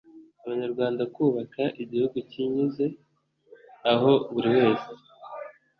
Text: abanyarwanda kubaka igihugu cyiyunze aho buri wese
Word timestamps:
abanyarwanda 0.43 1.03
kubaka 1.15 1.63
igihugu 1.83 2.17
cyiyunze 2.29 2.85
aho 3.91 4.11
buri 4.33 4.49
wese 4.57 4.89